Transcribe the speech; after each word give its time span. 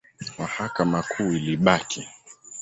Mahakama 0.37 1.01
Kuu 1.09 1.31
ilibaki. 1.37 2.01